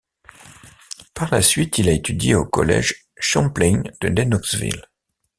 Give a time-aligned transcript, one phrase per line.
[1.13, 4.89] Par la suite il a étudié au collège Champlain de Lennoxville.